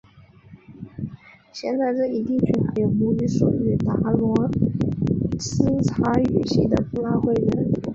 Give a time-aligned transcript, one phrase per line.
[1.53, 7.71] 现在这一地区还有母语属于达罗毗荼语系的布拉灰人。